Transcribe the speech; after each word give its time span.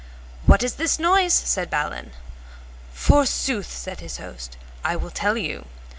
What 0.47 0.63
is 0.63 0.77
this 0.81 0.97
noise? 0.97 1.31
said 1.31 1.69
Balin. 1.69 2.13
Forsooth, 2.91 3.71
said 3.71 3.99
his 3.99 4.17
host, 4.17 4.57
I 4.83 4.95
will 4.95 5.11
tell 5.11 5.37
you. 5.37 5.67